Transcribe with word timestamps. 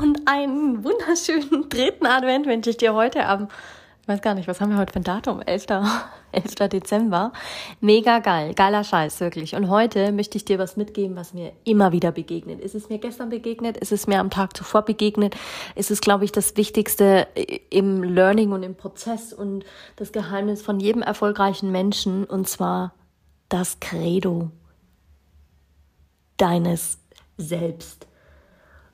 Und 0.00 0.20
einen 0.26 0.84
wunderschönen 0.84 1.68
dritten 1.68 2.06
Advent 2.06 2.46
wünsche 2.46 2.70
ich 2.70 2.76
dir 2.76 2.94
heute 2.94 3.26
am, 3.26 3.48
ich 4.02 4.08
weiß 4.08 4.20
gar 4.20 4.34
nicht, 4.34 4.48
was 4.48 4.60
haben 4.60 4.70
wir 4.70 4.78
heute 4.78 4.92
für 4.92 5.00
ein 5.00 5.04
Datum? 5.04 5.40
11. 5.40 5.66
11. 6.32 6.54
Dezember. 6.72 7.32
Mega 7.80 8.18
geil, 8.18 8.54
geiler 8.54 8.84
Scheiß, 8.84 9.20
wirklich. 9.20 9.54
Und 9.54 9.70
heute 9.70 10.12
möchte 10.12 10.36
ich 10.36 10.44
dir 10.44 10.58
was 10.58 10.76
mitgeben, 10.76 11.16
was 11.16 11.32
mir 11.32 11.52
immer 11.64 11.92
wieder 11.92 12.12
begegnet. 12.12 12.60
Ist 12.60 12.74
es 12.74 12.88
mir 12.88 12.98
gestern 12.98 13.30
begegnet? 13.30 13.76
Ist 13.76 13.92
es 13.92 14.06
mir 14.06 14.18
am 14.18 14.30
Tag 14.30 14.56
zuvor 14.56 14.82
begegnet? 14.82 15.36
Ist 15.74 15.90
es, 15.90 16.00
glaube 16.00 16.24
ich, 16.24 16.32
das 16.32 16.56
Wichtigste 16.56 17.26
im 17.70 18.02
Learning 18.02 18.52
und 18.52 18.62
im 18.62 18.74
Prozess 18.74 19.32
und 19.32 19.64
das 19.96 20.12
Geheimnis 20.12 20.60
von 20.60 20.80
jedem 20.80 21.02
erfolgreichen 21.02 21.70
Menschen, 21.72 22.24
und 22.24 22.48
zwar 22.48 22.94
das 23.48 23.80
Credo 23.80 24.50
deines 26.36 26.98
selbst 27.38 28.06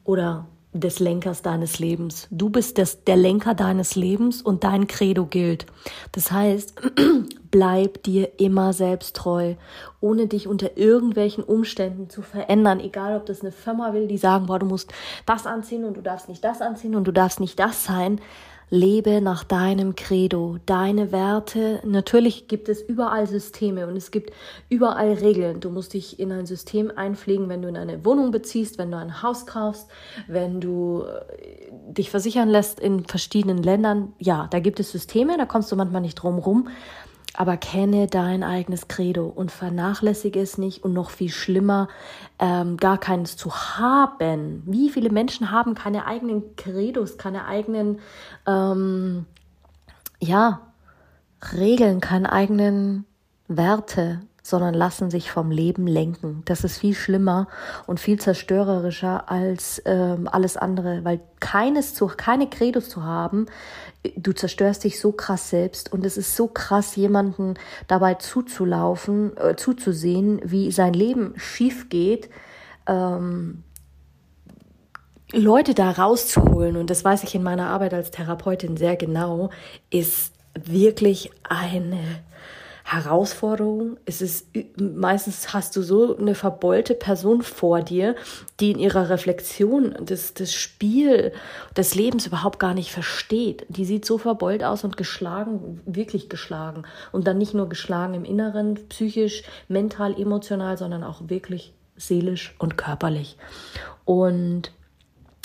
oder 0.05 0.47
des 0.73 1.01
Lenkers 1.01 1.43
deines 1.43 1.81
Lebens. 1.81 2.29
Du 2.31 2.49
bist 2.49 2.79
das, 2.79 3.03
der 3.05 3.17
Lenker 3.17 3.55
deines 3.55 3.97
Lebens 3.97 4.41
und 4.41 4.63
dein 4.63 4.87
Credo 4.87 5.27
gilt. 5.27 5.67
Das 6.13 6.31
heißt, 6.31 6.81
bleib 7.51 8.05
dir 8.05 8.39
immer 8.39 8.73
selbst 8.73 9.17
treu, 9.17 9.55
ohne 10.01 10.29
dich 10.29 10.47
unter 10.47 10.77
irgendwelchen 10.77 11.43
Umständen 11.43 12.09
zu 12.09 12.23
verändern. 12.23 12.79
Egal, 12.79 13.17
ob 13.17 13.27
das 13.27 13.41
eine 13.41 13.51
Firma 13.51 13.93
will, 13.95 14.07
die 14.07 14.19
sagen, 14.19 14.47
boah, 14.47 14.61
du 14.61 14.67
musst 14.67 14.93
das 15.27 15.45
anziehen 15.45 15.85
und 15.85 15.97
du 15.97 16.03
darfst 16.03 16.29
nicht 16.29 16.45
das 16.45 16.63
anziehen 16.63 16.95
und 16.95 17.05
du 17.05 17.13
darfst 17.13 17.41
nicht 17.41 17.59
das 17.59 17.85
sein. 17.85 18.21
Lebe 18.71 19.21
nach 19.21 19.43
deinem 19.43 19.97
Credo, 19.97 20.59
deine 20.65 21.11
Werte. 21.11 21.81
Natürlich 21.85 22.47
gibt 22.47 22.69
es 22.69 22.81
überall 22.81 23.27
Systeme 23.27 23.89
und 23.89 23.97
es 23.97 24.13
gibt 24.13 24.33
überall 24.69 25.13
Regeln. 25.15 25.59
Du 25.59 25.71
musst 25.71 25.93
dich 25.93 26.21
in 26.21 26.31
ein 26.31 26.47
System 26.47 26.93
einpflegen, 26.95 27.49
wenn 27.49 27.63
du 27.63 27.69
in 27.69 27.77
eine 27.77 28.05
Wohnung 28.05 28.31
beziehst, 28.31 28.79
wenn 28.79 28.93
du 28.93 28.97
ein 28.97 29.23
Haus 29.23 29.45
kaufst, 29.45 29.89
wenn 30.29 30.61
du 30.61 31.03
äh, 31.03 31.93
dich 31.93 32.11
versichern 32.11 32.49
lässt 32.49 32.79
in 32.79 33.05
verschiedenen 33.05 33.61
Ländern. 33.61 34.13
Ja, 34.19 34.47
da 34.51 34.61
gibt 34.61 34.79
es 34.79 34.93
Systeme, 34.93 35.37
da 35.37 35.47
kommst 35.47 35.73
du 35.73 35.77
manchmal 35.77 36.03
nicht 36.03 36.15
drum 36.15 36.39
rum 36.39 36.69
aber 37.41 37.57
kenne 37.57 38.07
dein 38.07 38.43
eigenes 38.43 38.87
Credo 38.87 39.27
und 39.27 39.51
vernachlässige 39.51 40.39
es 40.43 40.59
nicht 40.59 40.85
und 40.85 40.93
noch 40.93 41.09
viel 41.09 41.31
schlimmer, 41.31 41.89
ähm, 42.39 42.77
gar 42.77 42.99
keines 42.99 43.35
zu 43.39 43.51
haben. 43.51 44.63
Wie 44.67 44.91
viele 44.91 45.09
Menschen 45.09 45.51
haben 45.51 45.75
keine 45.75 46.05
eigenen 46.05 46.55
Credos, 46.57 47.17
keine 47.17 47.47
eigenen, 47.47 48.01
ähm, 48.47 49.25
ja, 50.21 50.61
Regeln, 51.57 52.03
keine 52.03 52.31
eigenen 52.31 53.07
Werte, 53.49 54.21
sondern 54.43 54.75
lassen 54.75 55.11
sich 55.11 55.31
vom 55.31 55.51
Leben 55.51 55.87
lenken. 55.87 56.43
Das 56.45 56.65
ist 56.65 56.79
viel 56.79 56.95
schlimmer 56.95 57.49
und 57.87 58.01
viel 58.01 58.19
zerstörerischer 58.19 59.31
als 59.31 59.83
ähm, 59.85 60.29
alles 60.31 60.57
andere, 60.57 61.05
weil 61.05 61.21
keines 61.41 61.95
zu, 61.95 62.07
keine 62.07 62.49
Credos 62.49 62.89
zu 62.89 63.05
haben, 63.05 63.47
du 64.17 64.33
zerstörst 64.33 64.85
dich 64.85 64.99
so 65.01 65.13
krass 65.13 65.51
selbst 65.51 65.93
und 65.93 66.05
es 66.07 66.17
ist 66.17 66.37
so 66.37 66.47
krass, 66.47 66.97
jemanden 66.97 67.55
dabei 67.87 68.15
zuzulaufen, 68.15 69.37
äh, 69.37 69.57
zuzusehen, 69.57 70.41
wie 70.45 70.71
sein 70.73 70.95
Leben 70.95 71.35
schief 71.37 71.89
geht. 71.89 72.31
Ähm, 72.87 73.63
Leute 75.33 75.75
da 75.75 75.93
rauszuholen, 75.93 76.77
und 76.77 76.91
das 76.91 77.05
weiß 77.05 77.23
ich 77.23 77.35
in 77.35 77.43
meiner 77.43 77.69
Arbeit 77.69 77.95
als 77.95 78.11
Therapeutin 78.11 78.77
sehr 78.77 78.97
genau, 78.97 79.51
ist 79.91 80.33
wirklich 80.55 81.31
eine 81.45 82.01
Herausforderung. 82.93 83.99
Es 84.05 84.21
ist 84.21 84.49
meistens 84.77 85.55
hast 85.55 85.77
du 85.77 85.83
so 85.83 86.17
eine 86.17 86.35
verbeulte 86.35 86.95
Person 86.95 87.43
vor 87.43 87.83
dir, 87.83 88.17
die 88.59 88.73
in 88.73 88.81
ihrer 88.81 89.11
Reflexion 89.11 89.95
das, 90.01 90.35
das 90.35 90.53
Spiel 90.53 91.33
des 91.77 91.95
Lebens 91.95 92.27
überhaupt 92.27 92.59
gar 92.59 92.75
nicht 92.75 92.91
versteht. 92.91 93.65
Die 93.69 93.85
sieht 93.85 94.05
so 94.05 94.19
verbeult 94.19 94.65
aus 94.65 94.83
und 94.83 94.97
geschlagen, 94.97 95.81
wirklich 95.87 96.29
geschlagen. 96.29 96.83
Und 97.13 97.29
dann 97.29 97.39
nicht 97.39 97.55
nur 97.55 97.69
geschlagen 97.69 98.15
im 98.15 98.25
Inneren, 98.25 98.75
psychisch, 98.89 99.45
mental, 99.69 100.21
emotional, 100.21 100.77
sondern 100.77 101.05
auch 101.05 101.29
wirklich 101.29 101.73
seelisch 101.97 102.57
und 102.59 102.77
körperlich. 102.77 103.37
Und 104.05 104.73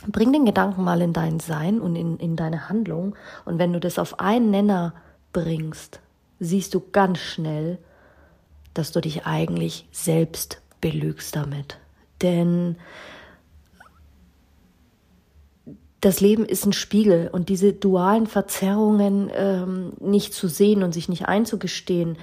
bring 0.07 0.33
den 0.33 0.45
Gedanken 0.45 0.83
mal 0.83 0.99
in 0.99 1.13
dein 1.13 1.39
Sein 1.39 1.79
und 1.79 1.95
in, 1.95 2.17
in 2.17 2.35
deine 2.35 2.69
Handlung. 2.69 3.15
Und 3.45 3.59
wenn 3.59 3.71
du 3.71 3.79
das 3.79 3.99
auf 3.99 4.19
einen 4.19 4.49
Nenner 4.49 4.95
bringst, 5.31 5.99
siehst 6.45 6.73
du 6.73 6.81
ganz 6.91 7.19
schnell, 7.19 7.77
dass 8.73 8.91
du 8.91 9.01
dich 9.01 9.25
eigentlich 9.25 9.87
selbst 9.91 10.61
belügst 10.81 11.35
damit. 11.35 11.77
Denn 12.21 12.77
das 16.01 16.21
Leben 16.21 16.45
ist 16.45 16.65
ein 16.65 16.73
Spiegel 16.73 17.29
und 17.31 17.49
diese 17.49 17.73
dualen 17.73 18.27
Verzerrungen 18.27 19.31
ähm, 19.33 19.93
nicht 19.99 20.33
zu 20.33 20.47
sehen 20.47 20.83
und 20.83 20.93
sich 20.93 21.09
nicht 21.09 21.27
einzugestehen, 21.27 22.17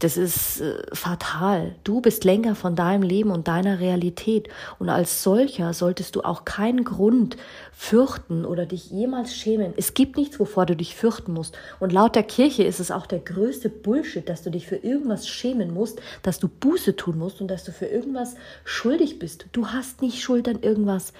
das 0.00 0.16
ist 0.16 0.62
äh, 0.62 0.82
fatal. 0.94 1.76
Du 1.84 2.00
bist 2.00 2.24
Lenker 2.24 2.54
von 2.54 2.74
deinem 2.74 3.02
Leben 3.02 3.30
und 3.30 3.48
deiner 3.48 3.80
Realität. 3.80 4.48
Und 4.78 4.88
als 4.88 5.22
solcher 5.22 5.74
solltest 5.74 6.16
du 6.16 6.22
auch 6.22 6.46
keinen 6.46 6.84
Grund 6.84 7.36
fürchten 7.72 8.46
oder 8.46 8.64
dich 8.64 8.90
jemals 8.90 9.34
schämen. 9.34 9.74
Es 9.76 9.92
gibt 9.92 10.16
nichts, 10.16 10.40
wovor 10.40 10.64
du 10.64 10.74
dich 10.74 10.96
fürchten 10.96 11.34
musst. 11.34 11.56
Und 11.80 11.92
laut 11.92 12.16
der 12.16 12.22
Kirche 12.22 12.64
ist 12.64 12.80
es 12.80 12.90
auch 12.90 13.06
der 13.06 13.18
größte 13.18 13.68
Bullshit, 13.68 14.26
dass 14.26 14.42
du 14.42 14.50
dich 14.50 14.66
für 14.66 14.76
irgendwas 14.76 15.28
schämen 15.28 15.72
musst, 15.72 16.00
dass 16.22 16.38
du 16.38 16.48
Buße 16.48 16.96
tun 16.96 17.18
musst 17.18 17.42
und 17.42 17.48
dass 17.48 17.64
du 17.64 17.72
für 17.72 17.86
irgendwas 17.86 18.36
schuldig 18.64 19.18
bist. 19.18 19.46
Du 19.52 19.68
hast 19.68 20.00
nicht 20.00 20.22
Schuld 20.22 20.48
an 20.48 20.62
irgendwas. 20.62 21.12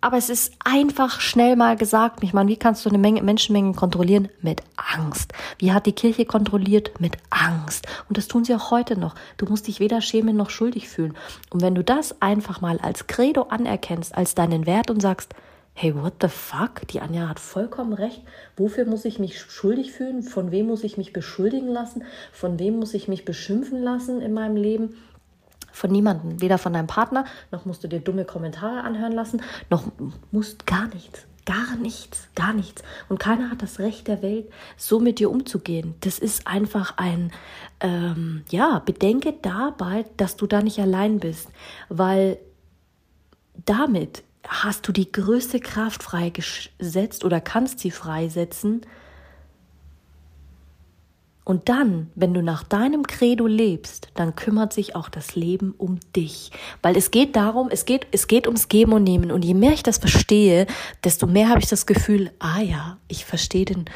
Aber 0.00 0.16
es 0.16 0.30
ist 0.30 0.52
einfach 0.64 1.20
schnell 1.20 1.56
mal 1.56 1.76
gesagt. 1.76 2.22
Ich 2.22 2.32
meine, 2.32 2.50
wie 2.50 2.56
kannst 2.56 2.84
du 2.84 2.88
eine 2.88 2.98
Menge 2.98 3.22
Menschenmengen 3.22 3.74
kontrollieren? 3.74 4.28
Mit 4.42 4.62
Angst. 4.76 5.32
Wie 5.58 5.72
hat 5.72 5.86
die 5.86 5.92
Kirche 5.92 6.24
kontrolliert? 6.24 7.00
Mit 7.00 7.16
Angst. 7.30 7.86
Und 8.08 8.18
das 8.18 8.28
tun 8.28 8.44
sie 8.44 8.54
auch 8.54 8.70
heute 8.70 8.98
noch. 8.98 9.14
Du 9.36 9.46
musst 9.46 9.68
dich 9.68 9.80
weder 9.80 10.00
schämen 10.00 10.36
noch 10.36 10.50
schuldig 10.50 10.88
fühlen. 10.88 11.14
Und 11.50 11.62
wenn 11.62 11.74
du 11.74 11.84
das 11.84 12.20
einfach 12.20 12.60
mal 12.60 12.78
als 12.78 13.06
Credo 13.06 13.42
anerkennst, 13.44 14.14
als 14.14 14.34
deinen 14.34 14.66
Wert 14.66 14.90
und 14.90 15.00
sagst, 15.00 15.34
hey, 15.74 15.94
what 15.94 16.14
the 16.20 16.28
fuck? 16.28 16.86
Die 16.88 17.00
Anja 17.00 17.28
hat 17.28 17.40
vollkommen 17.40 17.94
recht. 17.94 18.22
Wofür 18.56 18.84
muss 18.84 19.04
ich 19.04 19.18
mich 19.18 19.40
schuldig 19.40 19.92
fühlen? 19.92 20.22
Von 20.22 20.50
wem 20.50 20.66
muss 20.66 20.84
ich 20.84 20.98
mich 20.98 21.12
beschuldigen 21.12 21.68
lassen? 21.68 22.04
Von 22.32 22.58
wem 22.58 22.78
muss 22.78 22.92
ich 22.92 23.08
mich 23.08 23.24
beschimpfen 23.24 23.82
lassen 23.82 24.20
in 24.20 24.34
meinem 24.34 24.56
Leben? 24.56 24.96
Von 25.80 25.92
niemandem. 25.92 26.42
Weder 26.42 26.58
von 26.58 26.74
deinem 26.74 26.88
Partner, 26.88 27.24
noch 27.50 27.64
musst 27.64 27.82
du 27.82 27.88
dir 27.88 28.00
dumme 28.00 28.26
Kommentare 28.26 28.82
anhören 28.82 29.12
lassen, 29.12 29.40
noch 29.70 29.84
musst 30.30 30.66
gar 30.66 30.88
nichts. 30.88 31.26
Gar 31.46 31.76
nichts, 31.76 32.28
gar 32.34 32.52
nichts. 32.52 32.82
Und 33.08 33.18
keiner 33.18 33.50
hat 33.50 33.62
das 33.62 33.78
Recht 33.78 34.06
der 34.06 34.20
Welt, 34.20 34.52
so 34.76 35.00
mit 35.00 35.18
dir 35.18 35.30
umzugehen. 35.30 35.94
Das 36.00 36.18
ist 36.18 36.46
einfach 36.46 36.98
ein, 36.98 37.32
ähm, 37.80 38.44
ja, 38.50 38.80
bedenke 38.80 39.32
dabei, 39.40 40.04
dass 40.18 40.36
du 40.36 40.46
da 40.46 40.60
nicht 40.60 40.80
allein 40.80 41.18
bist, 41.18 41.48
weil 41.88 42.36
damit 43.64 44.22
hast 44.46 44.86
du 44.86 44.92
die 44.92 45.10
größte 45.10 45.60
Kraft 45.60 46.02
freigesetzt 46.02 47.24
oder 47.24 47.40
kannst 47.40 47.78
sie 47.78 47.90
freisetzen, 47.90 48.82
und 51.44 51.68
dann, 51.68 52.10
wenn 52.14 52.34
du 52.34 52.42
nach 52.42 52.62
deinem 52.62 53.06
Credo 53.06 53.46
lebst, 53.46 54.08
dann 54.14 54.36
kümmert 54.36 54.72
sich 54.72 54.94
auch 54.94 55.08
das 55.08 55.34
Leben 55.34 55.74
um 55.78 55.98
dich. 56.14 56.50
Weil 56.82 56.96
es 56.96 57.10
geht 57.10 57.34
darum, 57.34 57.68
es 57.70 57.86
geht, 57.86 58.06
es 58.12 58.26
geht 58.26 58.46
ums 58.46 58.68
Geben 58.68 58.92
und 58.92 59.04
Nehmen. 59.04 59.32
Und 59.32 59.44
je 59.44 59.54
mehr 59.54 59.72
ich 59.72 59.82
das 59.82 59.98
verstehe, 59.98 60.66
desto 61.02 61.26
mehr 61.26 61.48
habe 61.48 61.60
ich 61.60 61.68
das 61.68 61.86
Gefühl, 61.86 62.30
ah 62.38 62.60
ja, 62.60 62.98
ich 63.08 63.24
verstehe 63.24 63.64
den 63.64 63.86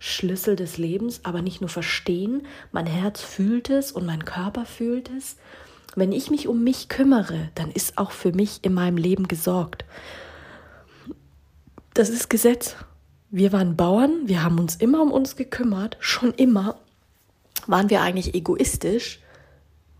Schlüssel 0.00 0.56
des 0.56 0.76
Lebens, 0.76 1.20
aber 1.24 1.40
nicht 1.40 1.60
nur 1.60 1.70
verstehen, 1.70 2.46
mein 2.72 2.86
Herz 2.86 3.20
fühlt 3.20 3.70
es 3.70 3.92
und 3.92 4.04
mein 4.04 4.24
Körper 4.24 4.64
fühlt 4.64 5.10
es. 5.16 5.36
Wenn 5.96 6.12
ich 6.12 6.30
mich 6.30 6.46
um 6.46 6.62
mich 6.62 6.88
kümmere, 6.88 7.48
dann 7.54 7.70
ist 7.70 7.98
auch 7.98 8.10
für 8.10 8.32
mich 8.32 8.60
in 8.62 8.74
meinem 8.74 8.96
Leben 8.96 9.28
gesorgt. 9.28 9.84
Das 11.94 12.08
ist 12.08 12.28
Gesetz. 12.28 12.76
Wir 13.30 13.52
waren 13.52 13.76
Bauern, 13.76 14.26
wir 14.26 14.42
haben 14.42 14.58
uns 14.58 14.76
immer 14.76 15.02
um 15.02 15.10
uns 15.10 15.36
gekümmert, 15.36 15.96
schon 16.00 16.32
immer 16.32 16.76
waren 17.68 17.90
wir 17.90 18.00
eigentlich 18.00 18.34
egoistisch, 18.34 19.20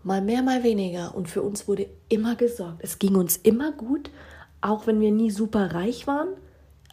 mal 0.03 0.21
mehr, 0.21 0.41
mal 0.41 0.63
weniger. 0.63 1.15
Und 1.15 1.29
für 1.29 1.41
uns 1.41 1.67
wurde 1.67 1.87
immer 2.09 2.35
gesorgt. 2.35 2.79
Es 2.79 2.99
ging 2.99 3.15
uns 3.15 3.37
immer 3.37 3.71
gut, 3.71 4.09
auch 4.59 4.87
wenn 4.87 4.99
wir 4.99 5.11
nie 5.11 5.31
super 5.31 5.73
reich 5.73 6.07
waren. 6.07 6.29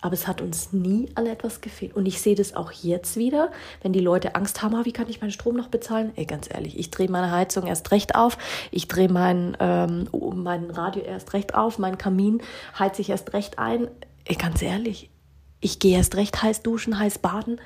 Aber 0.03 0.13
es 0.13 0.29
hat 0.29 0.43
uns 0.43 0.73
nie 0.73 1.09
an 1.15 1.27
etwas 1.27 1.63
gefehlt. 1.63 1.97
Und 1.97 2.07
ich 2.07 2.21
sehe 2.21 2.35
das 2.35 2.55
auch 2.55 2.71
jetzt 2.71 3.17
wieder, 3.17 3.51
wenn 3.83 3.95
die 3.95 4.01
Leute 4.01 4.35
Angst 4.35 4.63
haben, 4.63 4.75
ah, 4.75 4.85
wie 4.85 4.93
kann 4.93 5.09
ich 5.09 5.23
meinen 5.23 5.31
Strom 5.31 5.57
noch 5.57 5.69
bezahlen? 5.69 6.13
Ey, 6.15 6.27
ganz 6.27 6.49
ehrlich, 6.53 6.79
ich 6.79 6.91
drehe 6.91 7.11
meine 7.11 7.33
Heizung 7.33 7.67
erst 7.67 7.91
recht 7.91 8.15
auf, 8.15 8.37
ich 8.71 8.87
drehe 8.87 9.09
mein, 9.09 9.57
ähm, 9.59 10.07
mein 10.35 10.71
Radio 10.71 11.03
erst 11.03 11.33
recht 11.33 11.55
auf, 11.55 11.79
meinen 11.79 11.99
Kamin 11.99 12.43
heize 12.79 13.01
ich 13.01 13.09
erst 13.09 13.33
recht 13.33 13.59
ein. 13.59 13.89
Ey, 14.27 14.37
ganz 14.37 14.61
ehrlich, 14.61 15.11
ich 15.61 15.79
gehe 15.79 15.97
erst 15.97 16.15
recht 16.17 16.43
heiß 16.43 16.63
duschen, 16.63 16.99
heiß 16.99 17.19
baden 17.19 17.59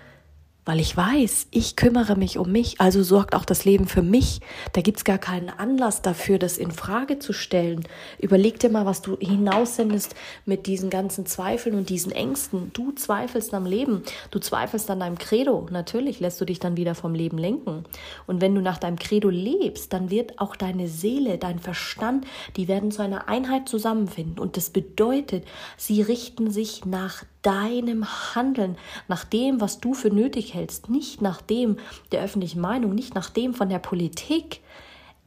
weil 0.70 0.78
ich 0.78 0.96
weiß, 0.96 1.48
ich 1.50 1.74
kümmere 1.74 2.14
mich 2.14 2.38
um 2.38 2.52
mich, 2.52 2.80
also 2.80 3.02
sorgt 3.02 3.34
auch 3.34 3.44
das 3.44 3.64
Leben 3.64 3.88
für 3.88 4.02
mich. 4.02 4.38
Da 4.72 4.82
gibt's 4.82 5.02
gar 5.02 5.18
keinen 5.18 5.48
Anlass 5.48 6.00
dafür, 6.00 6.38
das 6.38 6.58
in 6.58 6.70
Frage 6.70 7.18
zu 7.18 7.32
stellen. 7.32 7.82
Überleg 8.20 8.60
dir 8.60 8.70
mal, 8.70 8.86
was 8.86 9.02
du 9.02 9.16
hinaussendest 9.18 10.14
mit 10.46 10.68
diesen 10.68 10.88
ganzen 10.88 11.26
Zweifeln 11.26 11.74
und 11.74 11.88
diesen 11.88 12.12
Ängsten. 12.12 12.70
Du 12.72 12.92
zweifelst 12.92 13.52
am 13.52 13.66
Leben, 13.66 14.04
du 14.30 14.38
zweifelst 14.38 14.88
an 14.92 15.00
deinem 15.00 15.18
Credo. 15.18 15.66
Natürlich 15.72 16.20
lässt 16.20 16.40
du 16.40 16.44
dich 16.44 16.60
dann 16.60 16.76
wieder 16.76 16.94
vom 16.94 17.16
Leben 17.16 17.38
lenken. 17.38 17.82
Und 18.28 18.40
wenn 18.40 18.54
du 18.54 18.60
nach 18.60 18.78
deinem 18.78 18.96
Credo 19.00 19.28
lebst, 19.28 19.92
dann 19.92 20.08
wird 20.08 20.38
auch 20.38 20.54
deine 20.54 20.86
Seele, 20.86 21.36
dein 21.38 21.58
Verstand, 21.58 22.28
die 22.54 22.68
werden 22.68 22.92
zu 22.92 23.02
einer 23.02 23.28
Einheit 23.28 23.68
zusammenfinden. 23.68 24.38
Und 24.38 24.56
das 24.56 24.70
bedeutet, 24.70 25.44
sie 25.76 26.00
richten 26.00 26.52
sich 26.52 26.84
nach 26.84 27.24
deinem 27.42 28.06
Handeln, 28.34 28.76
nach 29.08 29.24
dem, 29.24 29.60
was 29.60 29.80
du 29.80 29.94
für 29.94 30.10
nötig 30.10 30.54
hältst, 30.54 30.88
nicht 30.90 31.22
nach 31.22 31.40
dem 31.40 31.76
der 32.12 32.22
öffentlichen 32.22 32.60
Meinung, 32.60 32.94
nicht 32.94 33.14
nach 33.14 33.30
dem 33.30 33.54
von 33.54 33.68
der 33.68 33.78
Politik. 33.78 34.60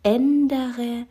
Ändere, 0.04 1.06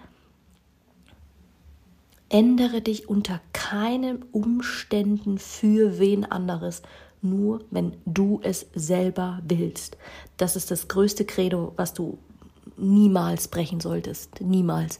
ändere 2.28 2.80
dich 2.82 3.08
unter 3.08 3.40
keinen 3.52 4.24
Umständen 4.32 5.38
für 5.38 5.98
wen 5.98 6.24
anderes, 6.24 6.82
nur 7.22 7.64
wenn 7.70 7.96
du 8.04 8.40
es 8.42 8.66
selber 8.74 9.40
willst. 9.46 9.96
Das 10.36 10.56
ist 10.56 10.70
das 10.70 10.88
größte 10.88 11.24
Credo, 11.24 11.72
was 11.76 11.94
du 11.94 12.18
niemals 12.76 13.48
brechen 13.48 13.80
solltest. 13.80 14.40
Niemals. 14.40 14.98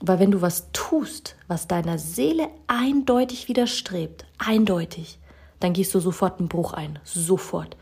Weil 0.00 0.18
wenn 0.18 0.30
du 0.30 0.42
was 0.42 0.68
tust, 0.72 1.36
was 1.48 1.68
deiner 1.68 1.98
Seele 1.98 2.48
eindeutig 2.66 3.48
widerstrebt, 3.48 4.26
eindeutig, 4.38 5.18
dann 5.60 5.72
gehst 5.72 5.94
du 5.94 6.00
sofort 6.00 6.38
einen 6.38 6.48
Bruch 6.48 6.72
ein. 6.74 6.98
Sofort. 7.04 7.76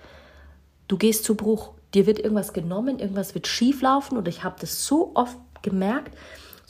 Du 0.87 0.96
gehst 0.96 1.25
zu 1.25 1.34
Bruch. 1.34 1.72
Dir 1.93 2.06
wird 2.06 2.19
irgendwas 2.19 2.52
genommen, 2.52 2.99
irgendwas 2.99 3.34
wird 3.34 3.46
schief 3.46 3.82
laufen. 3.82 4.16
Und 4.16 4.28
ich 4.28 4.44
habe 4.44 4.56
das 4.61 4.87
so 4.87 5.12
oft 5.14 5.38
gemerkt, 5.62 6.16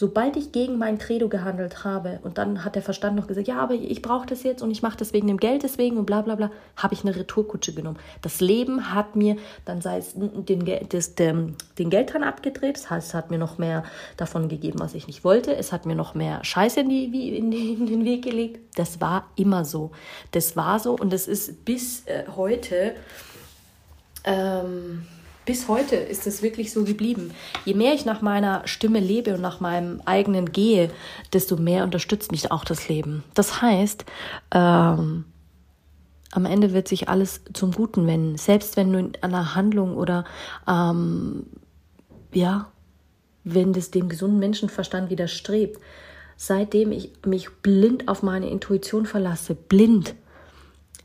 Sobald 0.05 0.37
ich 0.37 0.53
gegen 0.53 0.77
mein 0.77 0.99
Credo 0.99 1.31
gehandelt 1.31 1.83
habe 1.83 2.19
und 2.25 2.37
dann 2.37 2.62
hat 2.62 2.75
der 2.75 2.83
Verstand 2.83 3.17
noch 3.17 3.27
gesagt, 3.27 3.49
ja, 3.49 3.59
aber 3.59 3.73
ich 3.73 4.03
brauche 4.03 4.27
das 4.27 4.43
jetzt 4.43 4.61
und 4.61 4.71
ich 4.71 4.83
mache 4.83 4.99
das 4.99 5.15
wegen 5.15 5.29
dem 5.29 5.39
Geld 5.39 5.62
deswegen 5.62 5.97
und 5.97 6.05
bla 6.05 6.21
bla 6.21 6.35
bla, 6.35 6.51
habe 6.77 6.93
ich 6.93 7.05
eine 7.05 7.17
Retourkutsche 7.17 7.73
genommen. 7.73 7.99
Das 8.21 8.43
Leben 8.43 8.93
hat 8.93 9.17
mir, 9.17 9.37
dann 9.65 9.81
sei 9.81 9.97
es 9.97 10.12
den, 10.15 10.71
das, 10.91 11.15
den, 11.15 11.56
den 11.79 11.89
Geldhahn 11.89 12.23
abgedreht, 12.23 12.77
das 12.77 12.91
heißt, 12.91 13.09
es 13.09 13.15
hat 13.15 13.31
mir 13.31 13.39
noch 13.39 13.56
mehr 13.56 13.83
davon 14.19 14.51
gegeben, 14.51 14.79
was 14.79 14.93
ich 14.93 15.06
nicht 15.06 15.25
wollte, 15.25 15.56
es 15.56 15.73
hat 15.73 15.87
mir 15.87 15.95
noch 15.97 16.15
mehr 16.15 16.45
Scheiße 16.45 16.81
in, 16.81 16.91
die, 16.91 17.39
in, 17.39 17.51
die, 17.51 17.73
in 17.73 17.87
den 17.87 18.05
Weg 18.05 18.25
gelegt. 18.25 18.61
Das 18.77 19.01
war 19.01 19.31
immer 19.37 19.65
so. 19.65 19.91
Das 20.33 20.55
war 20.55 20.81
so 20.81 20.99
und 20.99 21.15
das 21.15 21.29
ist 21.29 21.65
bis 21.65 22.05
äh, 22.05 22.25
heute... 22.37 22.95
Ähm, 24.25 25.06
bis 25.44 25.69
heute 25.69 25.96
ist 25.96 26.26
es 26.26 26.43
wirklich 26.43 26.73
so 26.73 26.85
geblieben. 26.85 27.32
Je 27.64 27.75
mehr 27.75 27.94
ich 27.94 28.05
nach 28.05 28.23
meiner 28.23 28.67
Stimme 28.67 29.00
lebe 29.00 29.35
und 29.35 29.41
nach 29.41 29.61
meinem 29.61 30.00
eigenen 30.05 30.52
gehe, 30.52 30.91
desto 31.32 31.56
mehr 31.56 31.85
unterstützt 31.85 32.32
mich 32.32 32.50
auch 32.50 32.64
das 32.64 32.88
Leben. 32.88 33.23
Das 33.35 33.61
heißt, 33.61 34.05
ähm, 34.52 35.25
am 36.32 36.46
Ende 36.46 36.73
wird 36.73 36.88
sich 36.88 37.08
alles 37.08 37.43
zum 37.52 37.73
Guten 37.73 38.06
wenden. 38.06 38.37
Selbst 38.37 38.76
wenn 38.76 38.93
du 38.93 38.99
in 38.99 39.12
einer 39.20 39.55
Handlung 39.55 39.96
oder 39.96 40.25
ähm, 40.67 41.46
ja, 42.32 42.73
wenn 43.44 43.73
das 43.73 43.91
dem 43.91 44.08
gesunden 44.08 44.38
Menschenverstand 44.38 45.11
widerstrebt. 45.11 45.81
Seitdem 46.37 46.91
ich 46.91 47.12
mich 47.25 47.50
blind 47.62 48.08
auf 48.08 48.23
meine 48.23 48.50
Intuition 48.50 49.06
verlasse, 49.06 49.55
blind, 49.55 50.14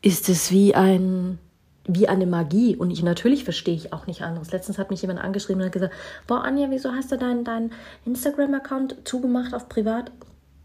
ist 0.02 0.30
es 0.30 0.52
wie 0.52 0.74
ein 0.74 1.38
wie 1.88 2.08
eine 2.08 2.26
Magie. 2.26 2.76
Und 2.76 2.92
ich 2.92 3.04
natürlich 3.04 3.44
verstehe 3.44 3.76
ich 3.76 3.94
auch 3.94 4.08
nicht 4.08 4.22
anderes. 4.22 4.52
Letztens 4.52 4.78
hat 4.78 4.92
mich 4.92 5.02
jemand 5.02 5.20
angeschrieben 5.20 5.62
und 5.62 5.68
hat 5.68 5.74
gesagt, 5.74 5.94
boah, 6.28 6.44
Anja, 6.44 6.70
wieso 6.70 6.92
hast 6.92 7.12
du 7.12 7.18
deinen 7.18 7.44
dein 7.44 7.72
Instagram-Account 8.06 8.98
zugemacht 9.06 9.54
auf 9.54 9.70
privat? 9.70 10.12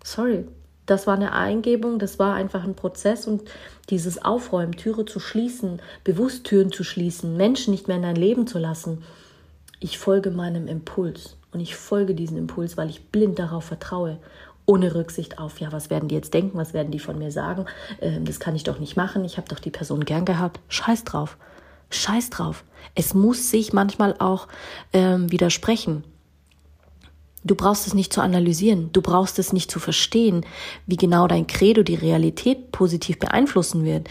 Sorry, 0.02 0.46
das 0.86 1.06
war 1.06 1.14
eine 1.14 1.32
Eingebung, 1.32 1.98
das 1.98 2.18
war 2.18 2.34
einfach 2.34 2.64
ein 2.64 2.74
Prozess 2.74 3.26
und 3.26 3.42
dieses 3.88 4.22
Aufräumen, 4.22 4.72
Türe 4.72 5.06
zu 5.06 5.18
schließen, 5.18 5.80
bewusst 6.04 6.44
Türen 6.44 6.72
zu 6.72 6.84
schließen, 6.84 7.36
Menschen 7.36 7.72
nicht 7.72 7.88
mehr 7.88 7.96
in 7.96 8.02
dein 8.02 8.16
Leben 8.16 8.46
zu 8.46 8.58
lassen. 8.58 9.02
Ich 9.80 9.98
folge 9.98 10.30
meinem 10.30 10.68
Impuls 10.68 11.36
und 11.52 11.60
ich 11.60 11.74
folge 11.74 12.14
diesem 12.14 12.36
Impuls, 12.36 12.76
weil 12.76 12.90
ich 12.90 13.06
blind 13.08 13.38
darauf 13.38 13.64
vertraue 13.64 14.18
ohne 14.66 14.94
Rücksicht 14.94 15.38
auf, 15.38 15.60
ja, 15.60 15.72
was 15.72 15.90
werden 15.90 16.08
die 16.08 16.14
jetzt 16.14 16.32
denken, 16.32 16.56
was 16.56 16.72
werden 16.72 16.90
die 16.90 16.98
von 16.98 17.18
mir 17.18 17.30
sagen, 17.30 17.66
ähm, 18.00 18.24
das 18.24 18.40
kann 18.40 18.56
ich 18.56 18.64
doch 18.64 18.78
nicht 18.78 18.96
machen, 18.96 19.24
ich 19.24 19.36
habe 19.36 19.48
doch 19.48 19.60
die 19.60 19.70
Person 19.70 20.04
gern 20.04 20.24
gehabt. 20.24 20.60
Scheiß 20.68 21.04
drauf. 21.04 21.36
Scheiß 21.90 22.30
drauf. 22.30 22.64
Es 22.94 23.14
muss 23.14 23.50
sich 23.50 23.72
manchmal 23.72 24.16
auch 24.18 24.48
ähm, 24.92 25.30
widersprechen. 25.30 26.04
Du 27.44 27.54
brauchst 27.54 27.86
es 27.86 27.92
nicht 27.92 28.12
zu 28.12 28.22
analysieren, 28.22 28.88
du 28.92 29.02
brauchst 29.02 29.38
es 29.38 29.52
nicht 29.52 29.70
zu 29.70 29.78
verstehen, 29.78 30.46
wie 30.86 30.96
genau 30.96 31.26
dein 31.26 31.46
Credo 31.46 31.82
die 31.82 31.94
Realität 31.94 32.72
positiv 32.72 33.18
beeinflussen 33.18 33.84
wird. 33.84 34.08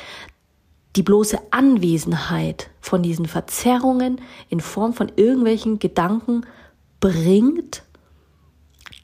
Die 0.96 1.02
bloße 1.02 1.40
Anwesenheit 1.50 2.70
von 2.80 3.02
diesen 3.02 3.26
Verzerrungen 3.26 4.22
in 4.50 4.60
Form 4.60 4.94
von 4.94 5.12
irgendwelchen 5.16 5.80
Gedanken 5.80 6.46
bringt 7.00 7.82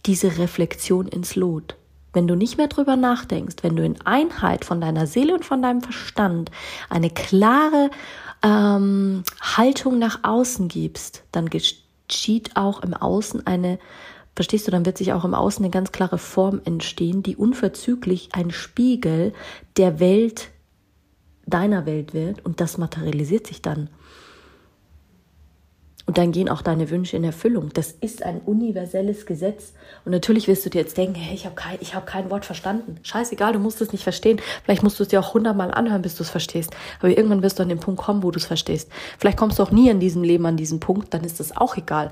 diese 0.05 0.37
Reflexion 0.37 1.07
ins 1.07 1.35
Lot. 1.35 1.75
Wenn 2.13 2.27
du 2.27 2.35
nicht 2.35 2.57
mehr 2.57 2.67
drüber 2.67 2.95
nachdenkst, 2.95 3.57
wenn 3.61 3.75
du 3.75 3.83
in 3.83 4.01
Einheit 4.05 4.65
von 4.65 4.81
deiner 4.81 5.05
Seele 5.05 5.33
und 5.33 5.45
von 5.45 5.61
deinem 5.61 5.81
Verstand 5.81 6.49
eine 6.89 7.09
klare 7.09 7.91
ähm, 8.43 9.23
Haltung 9.41 9.99
nach 9.99 10.23
außen 10.23 10.67
gibst, 10.67 11.23
dann 11.31 11.49
geschieht 11.49 12.55
auch 12.55 12.81
im 12.81 12.95
Außen 12.95 13.45
eine, 13.45 13.77
verstehst 14.35 14.67
du, 14.67 14.71
dann 14.71 14.85
wird 14.85 14.97
sich 14.97 15.13
auch 15.13 15.23
im 15.23 15.35
Außen 15.35 15.63
eine 15.63 15.71
ganz 15.71 15.91
klare 15.91 16.17
Form 16.17 16.61
entstehen, 16.65 17.21
die 17.21 17.35
unverzüglich 17.35 18.29
ein 18.31 18.51
Spiegel 18.51 19.33
der 19.77 19.99
Welt, 19.99 20.49
deiner 21.45 21.85
Welt 21.85 22.13
wird 22.13 22.45
und 22.45 22.61
das 22.61 22.77
materialisiert 22.77 23.47
sich 23.47 23.61
dann. 23.61 23.89
Und 26.09 26.17
dann 26.17 26.31
gehen 26.31 26.49
auch 26.49 26.63
deine 26.63 26.89
Wünsche 26.89 27.17
in 27.17 27.23
Erfüllung. 27.23 27.69
Das 27.71 27.91
ist 27.91 28.23
ein 28.23 28.41
universelles 28.43 29.27
Gesetz. 29.27 29.73
Und 30.05 30.11
natürlich 30.11 30.47
wirst 30.47 30.65
du 30.65 30.71
dir 30.71 30.81
jetzt 30.81 30.97
denken, 30.97 31.13
hey, 31.13 31.35
ich 31.35 31.45
habe 31.45 31.53
kein, 31.53 31.77
hab 31.77 32.07
kein 32.07 32.31
Wort 32.31 32.45
verstanden. 32.45 32.95
Scheißegal, 33.03 33.53
du 33.53 33.59
musst 33.59 33.79
es 33.79 33.91
nicht 33.91 34.01
verstehen. 34.01 34.41
Vielleicht 34.63 34.81
musst 34.81 34.97
du 34.97 35.03
es 35.03 35.09
dir 35.09 35.19
auch 35.19 35.35
hundertmal 35.35 35.69
anhören, 35.69 36.01
bis 36.01 36.15
du 36.15 36.23
es 36.23 36.31
verstehst. 36.31 36.71
Aber 36.97 37.09
irgendwann 37.09 37.43
wirst 37.43 37.59
du 37.59 37.61
an 37.61 37.69
den 37.69 37.79
Punkt 37.79 38.01
kommen, 38.01 38.23
wo 38.23 38.31
du 38.31 38.39
es 38.39 38.47
verstehst. 38.47 38.89
Vielleicht 39.19 39.37
kommst 39.37 39.59
du 39.59 39.61
auch 39.61 39.69
nie 39.69 39.87
in 39.87 39.99
diesem 39.99 40.23
Leben 40.23 40.47
an 40.47 40.57
diesen 40.57 40.79
Punkt, 40.79 41.13
dann 41.13 41.23
ist 41.23 41.39
das 41.39 41.55
auch 41.55 41.77
egal. 41.77 42.11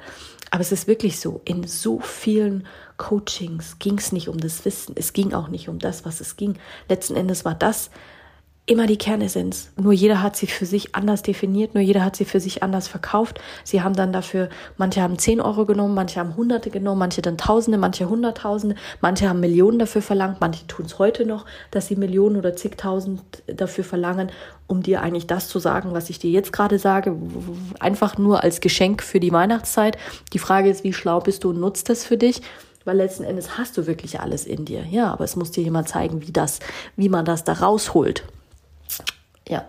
Aber 0.51 0.61
es 0.61 0.71
ist 0.71 0.85
wirklich 0.85 1.19
so, 1.19 1.41
in 1.43 1.65
so 1.65 1.99
vielen 1.99 2.67
Coachings 2.97 3.79
ging 3.79 3.97
es 3.97 4.11
nicht 4.11 4.29
um 4.29 4.37
das 4.37 4.63
Wissen. 4.63 4.93
Es 4.95 5.13
ging 5.13 5.33
auch 5.33 5.47
nicht 5.47 5.69
um 5.69 5.79
das, 5.79 6.05
was 6.05 6.21
es 6.21 6.37
ging. 6.37 6.59
Letzten 6.87 7.15
Endes 7.15 7.45
war 7.45 7.55
das, 7.55 7.89
immer 8.67 8.85
die 8.85 8.97
Kernessenz. 8.97 9.69
Nur 9.81 9.93
jeder 9.93 10.21
hat 10.21 10.35
sie 10.35 10.45
für 10.45 10.65
sich 10.65 10.93
anders 10.93 11.21
definiert, 11.21 11.73
nur 11.73 11.81
jeder 11.81 12.03
hat 12.03 12.17
sie 12.17 12.25
für 12.25 12.41
sich 12.41 12.63
anders 12.63 12.89
verkauft. 12.89 13.39
Sie 13.63 13.81
haben 13.81 13.95
dann 13.95 14.11
dafür, 14.11 14.49
manche 14.75 15.01
haben 15.01 15.17
10 15.17 15.39
Euro 15.39 15.65
genommen, 15.65 15.95
manche 15.95 16.19
haben 16.19 16.35
Hunderte 16.35 16.69
genommen, 16.69 16.99
manche 16.99 17.21
dann 17.21 17.37
Tausende, 17.37 17.77
manche 17.77 18.09
Hunderttausende, 18.09 18.75
manche 18.99 19.29
haben 19.29 19.39
Millionen 19.39 19.79
dafür 19.79 20.01
verlangt, 20.01 20.41
manche 20.41 20.67
tun 20.67 20.85
es 20.85 20.99
heute 20.99 21.25
noch, 21.25 21.45
dass 21.71 21.87
sie 21.87 21.95
Millionen 21.95 22.35
oder 22.35 22.57
zigtausend 22.57 23.21
dafür 23.47 23.85
verlangen, 23.85 24.31
um 24.67 24.83
dir 24.83 25.01
eigentlich 25.01 25.27
das 25.27 25.47
zu 25.47 25.59
sagen, 25.59 25.93
was 25.93 26.09
ich 26.09 26.19
dir 26.19 26.29
jetzt 26.29 26.51
gerade 26.51 26.77
sage, 26.77 27.15
einfach 27.79 28.17
nur 28.17 28.43
als 28.43 28.59
Geschenk 28.59 29.01
für 29.01 29.21
die 29.21 29.31
Weihnachtszeit. 29.31 29.97
Die 30.33 30.39
Frage 30.39 30.69
ist, 30.69 30.83
wie 30.83 30.91
schlau 30.91 31.21
bist 31.21 31.45
du 31.45 31.51
und 31.51 31.59
nutzt 31.59 31.89
das 31.89 32.05
für 32.05 32.17
dich? 32.17 32.41
weil 32.83 32.95
letzten 32.95 33.25
Endes 33.25 33.57
hast 33.57 33.77
du 33.77 33.85
wirklich 33.85 34.21
alles 34.21 34.45
in 34.45 34.63
dir. 34.63 34.85
Ja, 34.89 35.11
aber 35.11 35.25
es 35.25 35.35
muss 35.35 35.51
dir 35.51 35.61
jemand 35.61 35.89
zeigen, 35.89 36.25
wie 36.25 36.31
das, 36.31 36.59
wie 36.95 37.09
man 37.09 37.25
das 37.25 37.43
da 37.43 37.51
rausholt. 37.51 38.23
Ja, 39.47 39.65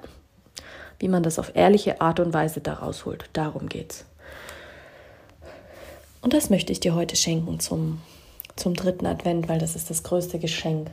wie 0.98 1.08
man 1.08 1.22
das 1.22 1.38
auf 1.38 1.54
ehrliche 1.54 2.00
Art 2.00 2.20
und 2.20 2.32
Weise 2.32 2.60
da 2.60 2.75
rausholt. 2.75 3.30
Darum 3.32 3.68
geht's. 3.68 4.04
Und 6.20 6.32
das 6.32 6.50
möchte 6.50 6.72
ich 6.72 6.80
dir 6.80 6.94
heute 6.94 7.16
schenken 7.16 7.60
zum, 7.60 8.00
zum 8.56 8.75
dritten 8.75 9.06
Advent, 9.06 9.48
weil 9.48 9.58
das 9.58 9.76
ist 9.76 9.90
das 9.90 10.02
größte 10.02 10.38
Geschenk. 10.38 10.90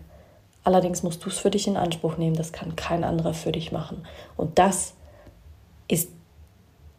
Allerdings 0.64 1.04
musst 1.04 1.24
du 1.26 1.30
es 1.30 1.38
für 1.38 1.52
dich 1.52 1.68
in 1.68 1.78
Anspruch 1.78 2.18
nehmen, 2.18 2.36
das 2.36 2.52
kann 2.52 2.76
kein 2.76 3.04
anderer 3.04 3.34
für 3.34 3.52
dich 3.52 3.72
machen. 3.72 4.06
Und 4.38 4.58
das 4.58 4.94
ist 5.88 6.10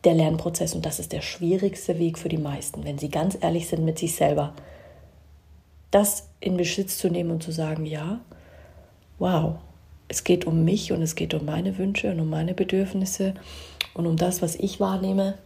der 0.04 0.14
Lernprozess 0.14 0.74
und 0.74 0.86
das 0.86 1.00
ist 1.00 1.12
der 1.12 1.20
schwierigste 1.20 1.98
Weg 1.98 2.18
für 2.18 2.28
die 2.28 2.38
meisten, 2.38 2.84
wenn 2.84 2.98
sie 2.98 3.08
ganz 3.08 3.36
ehrlich 3.40 3.68
sind 3.68 3.84
mit 3.84 3.98
sich 3.98 4.14
selber. 4.14 4.54
Das 5.90 6.28
in 6.40 6.56
Besitz 6.56 6.98
zu 6.98 7.08
nehmen 7.08 7.32
und 7.32 7.42
zu 7.42 7.50
sagen, 7.50 7.86
ja, 7.86 8.20
wow, 9.18 9.56
es 10.08 10.24
geht 10.24 10.46
um 10.46 10.64
mich 10.64 10.92
und 10.92 11.02
es 11.02 11.14
geht 11.14 11.34
um 11.34 11.44
meine 11.44 11.78
Wünsche 11.78 12.10
und 12.10 12.20
um 12.20 12.30
meine 12.30 12.54
Bedürfnisse 12.54 13.34
und 13.94 14.06
um 14.06 14.16
das, 14.16 14.42
was 14.42 14.54
ich 14.54 14.78
wahrnehme. 14.78 15.38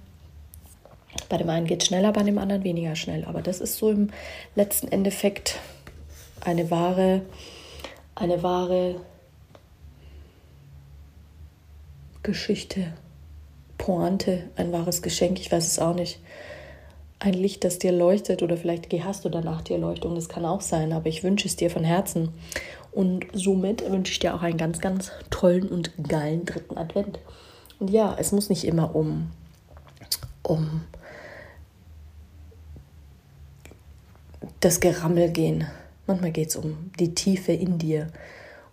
Bei 1.28 1.38
dem 1.38 1.48
einen 1.48 1.66
geht 1.66 1.82
es 1.82 1.88
schneller, 1.88 2.12
bei 2.12 2.22
dem 2.22 2.38
anderen 2.38 2.64
weniger 2.64 2.94
schnell. 2.94 3.24
Aber 3.24 3.42
das 3.42 3.60
ist 3.60 3.76
so 3.78 3.90
im 3.90 4.10
letzten 4.54 4.88
Endeffekt 4.88 5.58
eine 6.40 6.70
wahre, 6.70 7.22
eine 8.14 8.42
wahre 8.42 8.96
Geschichte, 12.22 12.92
Pointe, 13.78 14.44
ein 14.56 14.72
wahres 14.72 15.00
Geschenk, 15.00 15.40
ich 15.40 15.50
weiß 15.50 15.66
es 15.66 15.78
auch 15.78 15.94
nicht. 15.94 16.20
Ein 17.18 17.34
Licht, 17.34 17.64
das 17.64 17.78
dir 17.78 17.92
leuchtet 17.92 18.42
oder 18.42 18.56
vielleicht 18.56 18.92
hast 19.04 19.24
du 19.24 19.28
danach 19.28 19.62
die 19.62 19.74
Erleuchtung, 19.74 20.14
das 20.14 20.28
kann 20.28 20.44
auch 20.44 20.60
sein, 20.60 20.92
aber 20.92 21.06
ich 21.06 21.22
wünsche 21.22 21.48
es 21.48 21.56
dir 21.56 21.70
von 21.70 21.84
Herzen. 21.84 22.30
Und 22.92 23.26
somit 23.32 23.88
wünsche 23.88 24.12
ich 24.12 24.18
dir 24.18 24.34
auch 24.34 24.42
einen 24.42 24.58
ganz, 24.58 24.80
ganz 24.80 25.12
tollen 25.30 25.68
und 25.68 25.92
geilen 26.08 26.44
dritten 26.44 26.76
Advent. 26.76 27.18
Und 27.78 27.90
ja, 27.90 28.16
es 28.18 28.32
muss 28.32 28.48
nicht 28.48 28.64
immer 28.64 28.94
um, 28.94 29.30
um 30.42 30.82
das 34.60 34.80
Gerammel 34.80 35.30
gehen. 35.30 35.66
Manchmal 36.06 36.32
geht 36.32 36.48
es 36.48 36.56
um 36.56 36.90
die 36.98 37.14
Tiefe 37.14 37.52
in 37.52 37.78
dir. 37.78 38.08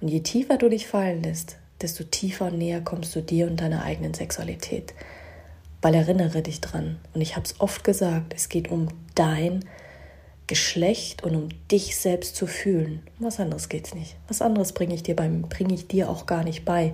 Und 0.01 0.07
je 0.09 0.21
tiefer 0.21 0.57
du 0.57 0.69
dich 0.69 0.87
fallen 0.87 1.23
lässt, 1.23 1.57
desto 1.81 2.03
tiefer 2.03 2.47
und 2.47 2.57
näher 2.57 2.81
kommst 2.81 3.15
du 3.15 3.21
dir 3.21 3.47
und 3.47 3.61
deiner 3.61 3.83
eigenen 3.83 4.13
Sexualität. 4.13 4.93
Weil 5.81 5.93
erinnere 5.93 6.41
dich 6.41 6.59
dran, 6.59 6.97
und 7.13 7.21
ich 7.21 7.35
habe 7.35 7.45
es 7.45 7.59
oft 7.59 7.83
gesagt, 7.83 8.33
es 8.35 8.49
geht 8.49 8.69
um 8.69 8.87
dein 9.13 9.63
Geschlecht 10.47 11.23
und 11.23 11.35
um 11.35 11.49
dich 11.69 11.97
selbst 11.97 12.35
zu 12.35 12.47
fühlen. 12.47 13.03
Was 13.19 13.39
anderes 13.39 13.69
geht 13.69 13.87
es 13.87 13.93
nicht. 13.93 14.15
Was 14.27 14.41
anderes 14.41 14.71
bringe 14.71 14.95
ich 14.95 15.03
dir 15.03 15.15
beim, 15.15 15.43
bringe 15.43 15.73
ich 15.73 15.87
dir 15.87 16.09
auch 16.09 16.25
gar 16.25 16.43
nicht 16.43 16.65
bei. 16.65 16.93